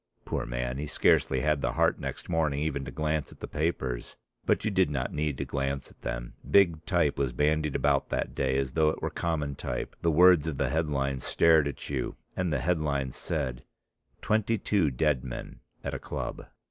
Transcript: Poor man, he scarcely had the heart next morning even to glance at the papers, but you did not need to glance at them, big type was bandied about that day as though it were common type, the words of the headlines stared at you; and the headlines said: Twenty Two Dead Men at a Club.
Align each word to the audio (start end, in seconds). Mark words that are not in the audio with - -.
Poor 0.25 0.47
man, 0.47 0.79
he 0.79 0.87
scarcely 0.87 1.41
had 1.41 1.61
the 1.61 1.73
heart 1.73 1.99
next 1.99 2.27
morning 2.27 2.59
even 2.59 2.83
to 2.83 2.89
glance 2.89 3.31
at 3.31 3.39
the 3.39 3.47
papers, 3.47 4.17
but 4.47 4.65
you 4.65 4.71
did 4.71 4.89
not 4.89 5.13
need 5.13 5.37
to 5.37 5.45
glance 5.45 5.91
at 5.91 6.01
them, 6.01 6.33
big 6.49 6.83
type 6.87 7.19
was 7.19 7.31
bandied 7.33 7.75
about 7.75 8.09
that 8.09 8.33
day 8.33 8.57
as 8.57 8.71
though 8.71 8.89
it 8.89 8.99
were 8.99 9.11
common 9.11 9.53
type, 9.53 9.95
the 10.01 10.09
words 10.09 10.47
of 10.47 10.57
the 10.57 10.69
headlines 10.69 11.23
stared 11.23 11.67
at 11.67 11.87
you; 11.87 12.15
and 12.35 12.51
the 12.51 12.61
headlines 12.61 13.15
said: 13.15 13.63
Twenty 14.23 14.57
Two 14.57 14.89
Dead 14.89 15.23
Men 15.23 15.59
at 15.83 15.93
a 15.93 15.99
Club. 15.99 16.47